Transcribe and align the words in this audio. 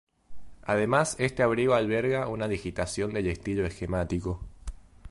Además 0.63 1.15
este 1.19 1.43
abrigo 1.43 1.75
alberga 1.75 2.27
una 2.27 2.47
digitación 2.47 3.13
del 3.13 3.27
estilo 3.27 3.67
esquemático. 3.67 4.41